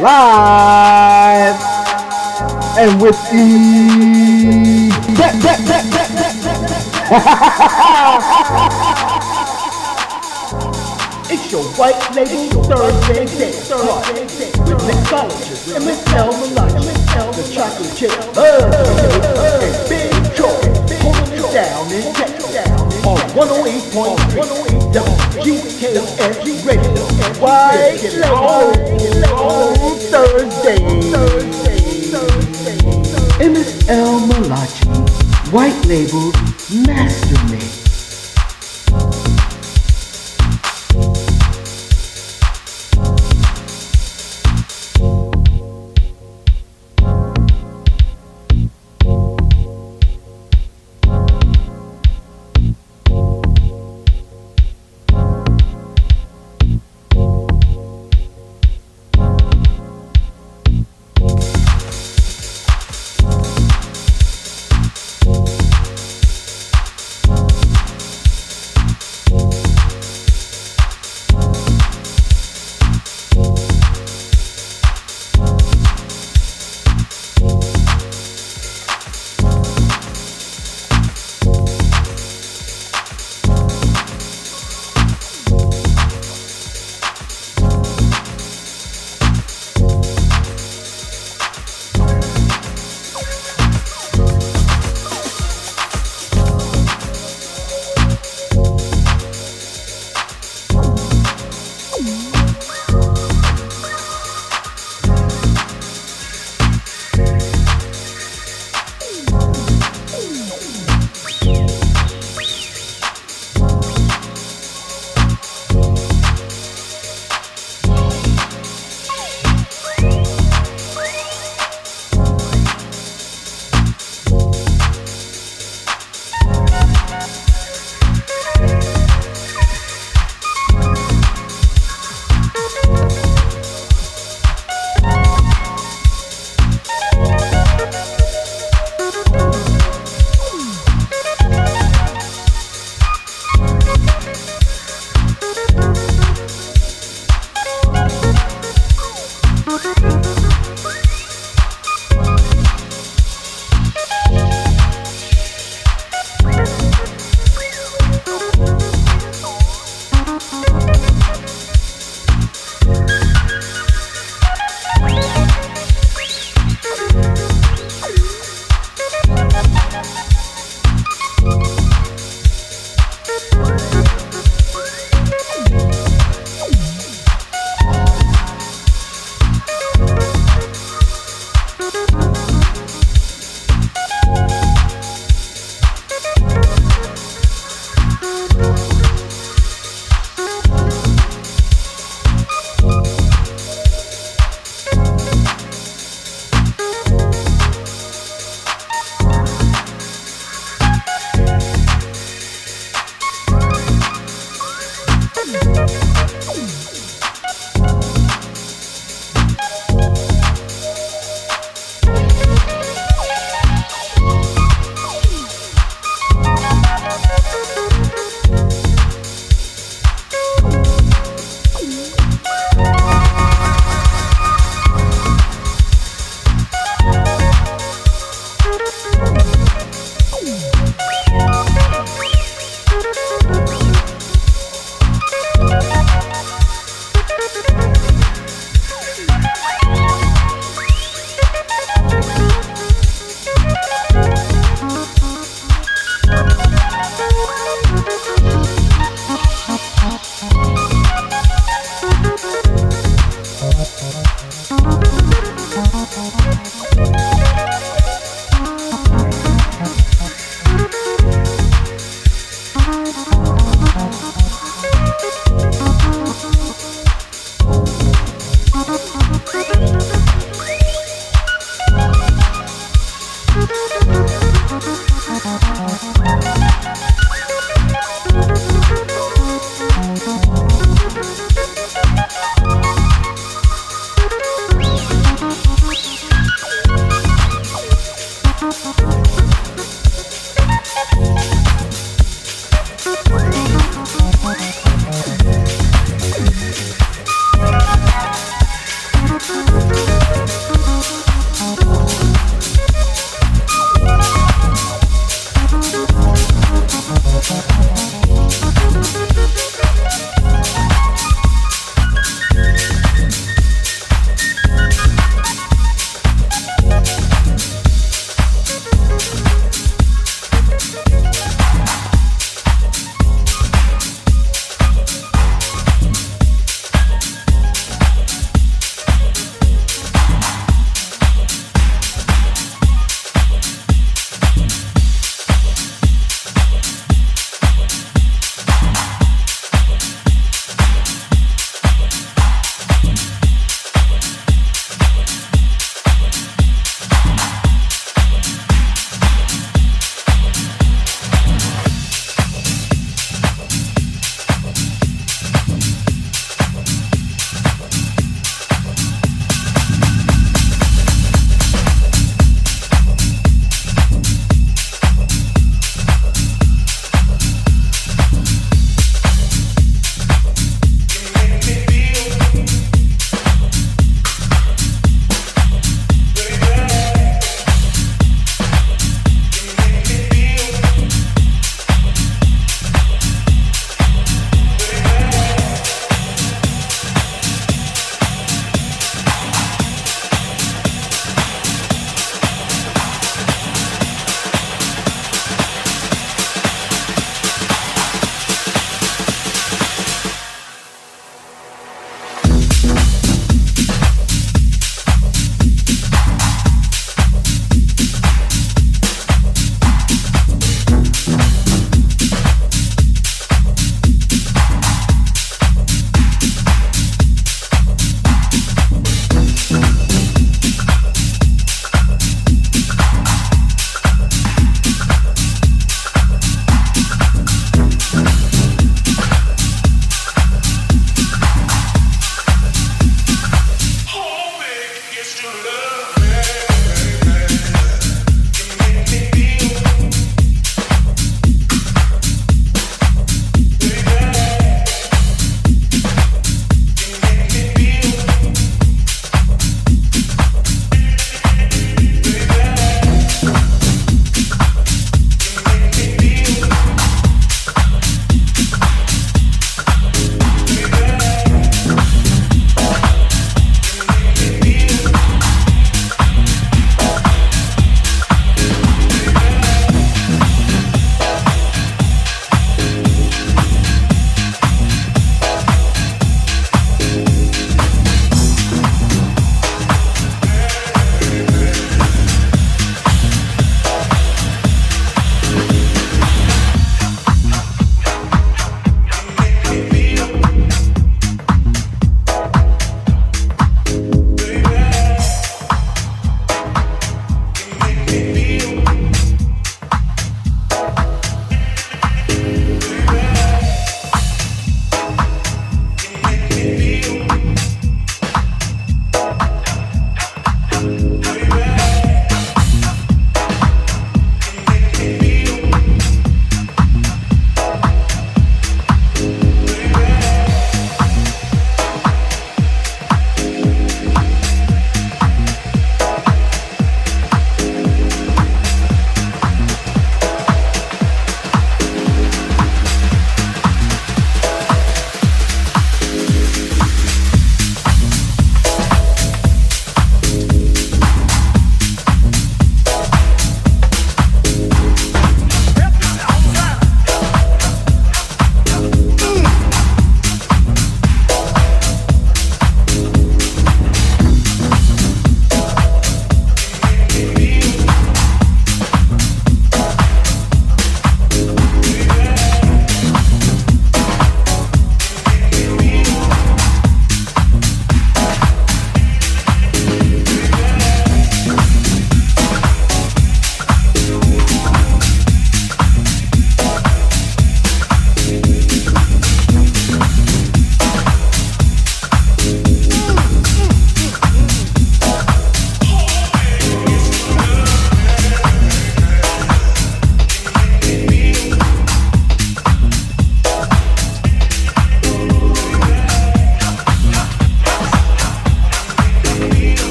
live 0.00 1.56
and 2.78 3.02
with 3.02 3.18
the 3.32 3.48
It's 11.32 11.50
your 11.50 11.64
white 11.74 11.98
label 12.14 12.62
Thursday 12.62 13.26
day 13.26 13.50
with 14.62 14.78
mixologist 14.86 15.74
and 15.74 15.82
Miss 15.84 15.98
Elma 16.14 16.46
Lunch, 16.54 16.78
the 16.84 16.94
chocolate 17.52 17.92
chip, 17.96 18.12
and 18.38 18.70
Big 19.88 20.14
Troy, 20.36 20.62
holding 21.02 21.34
it 21.34 21.42
down 21.52 21.90
in 21.90 22.14
Texas 22.14 22.39
on 23.06 23.18
108.108 23.34 24.92
WGKS 24.92 26.66
Radio. 26.66 27.02
White 27.40 28.02
Label 28.18 29.96
Thursday. 30.10 30.80
El 33.88 34.20
Malachi, 34.26 34.86
White 35.50 35.84
Label 35.86 36.30
Master 36.86 37.39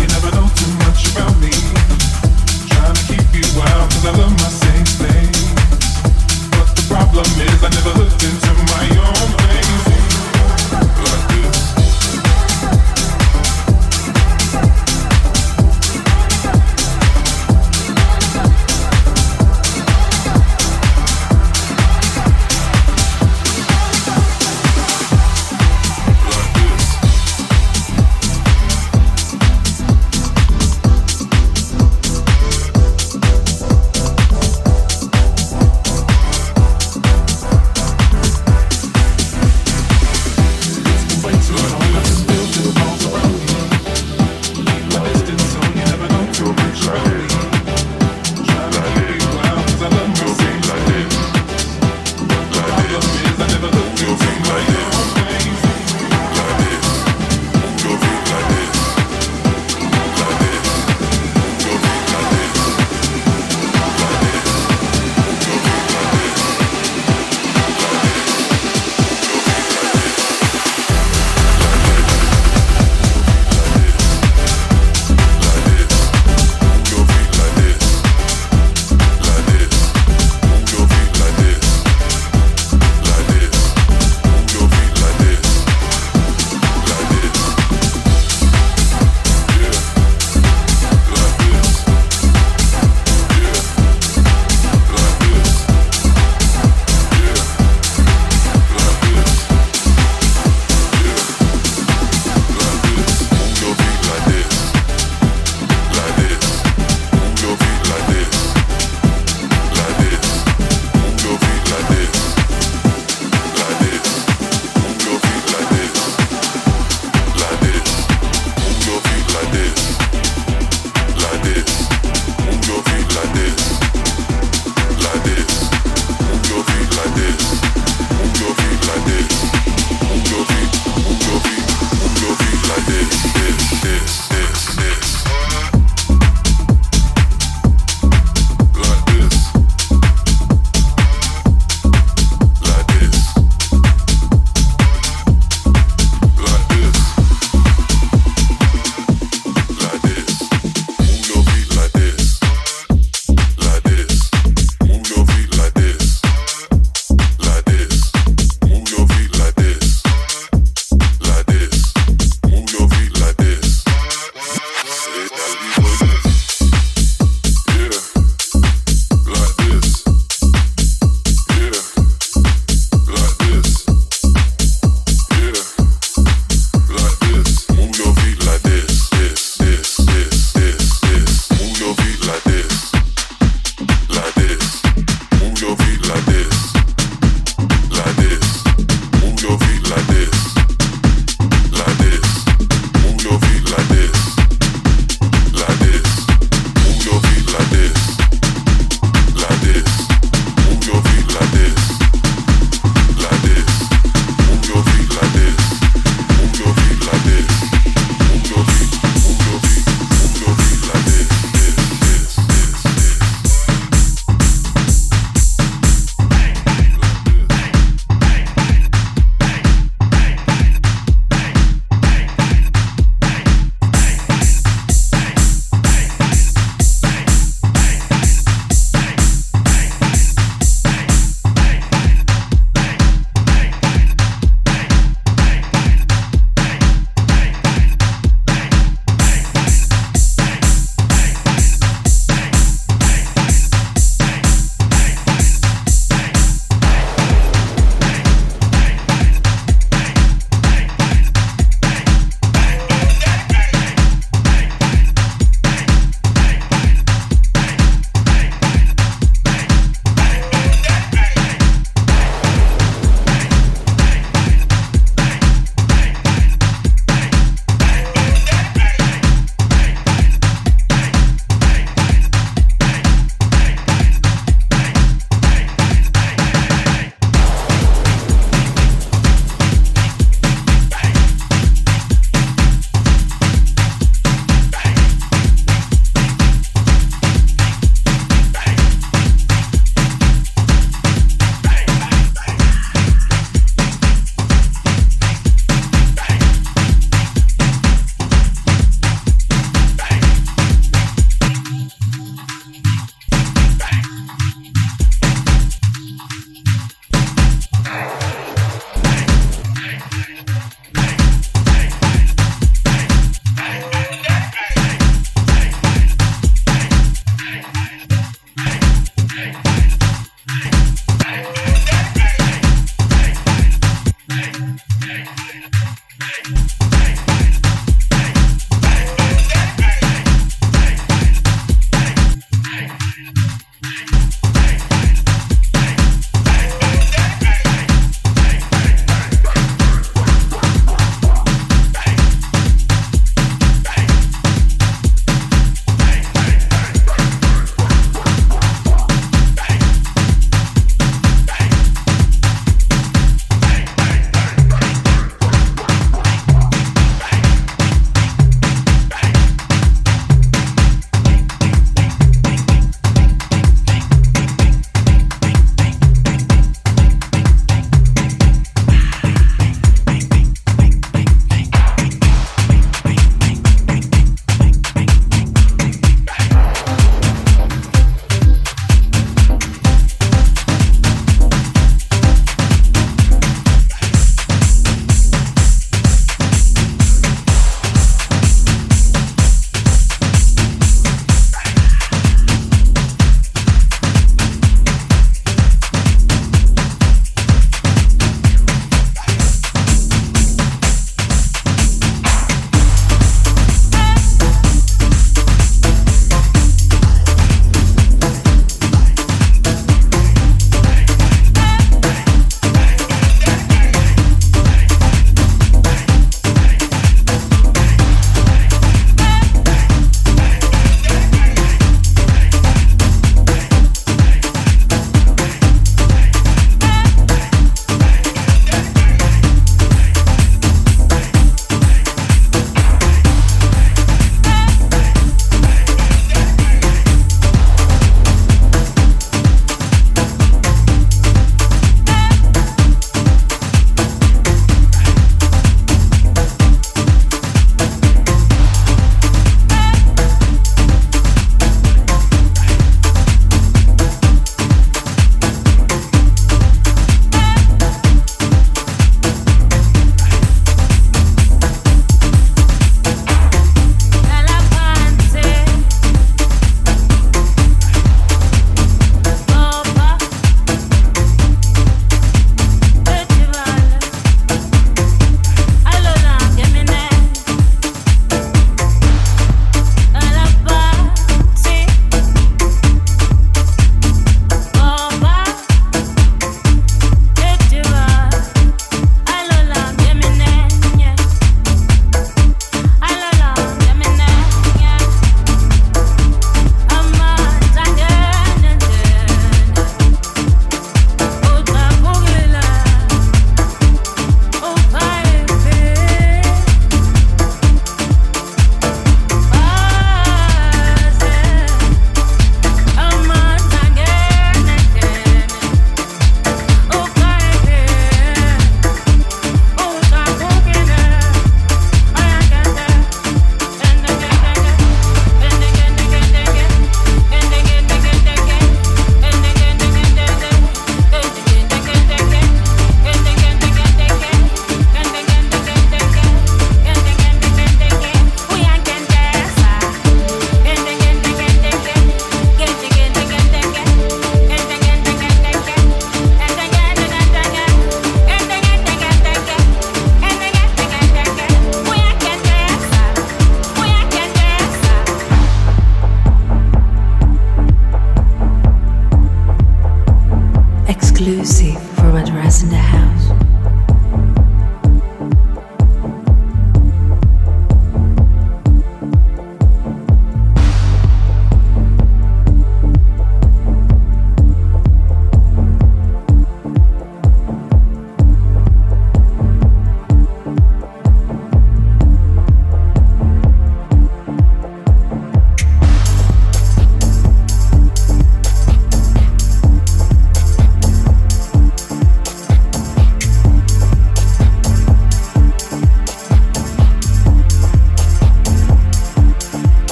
You 0.00 0.06
never 0.08 0.30
know. 0.32 0.43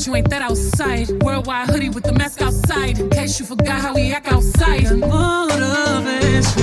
but 0.00 0.06
you 0.06 0.14
ain't 0.14 0.30
that 0.30 0.40
outside. 0.40 1.10
Worldwide 1.22 1.68
hoodie 1.68 1.90
with 1.90 2.04
the 2.04 2.12
mask 2.12 2.40
outside. 2.40 2.98
In 2.98 3.10
case 3.10 3.38
you 3.38 3.44
forgot 3.44 3.82
how 3.82 3.94
we 3.94 4.12
act 4.12 4.28
outside. 4.28 4.84
Motivation. 4.96 6.60